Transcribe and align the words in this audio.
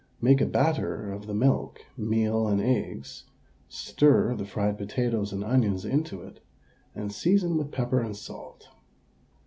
Make 0.19 0.41
a 0.41 0.47
batter 0.47 1.11
of 1.11 1.27
the 1.27 1.33
milk, 1.35 1.85
meal, 1.95 2.47
and 2.47 2.59
eggs, 2.59 3.25
stir 3.69 4.33
the 4.33 4.45
fried 4.45 4.75
potatoes 4.79 5.31
and 5.31 5.43
onions 5.43 5.85
into 5.85 6.23
it, 6.23 6.39
and 6.95 7.11
season 7.11 7.55
with 7.55 7.71
pepper 7.71 7.99
and 7.99 8.17
salt. 8.17 8.69